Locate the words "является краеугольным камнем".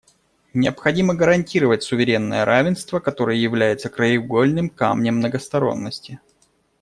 3.37-5.17